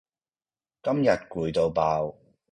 [0.81, 2.15] 今日攰到爆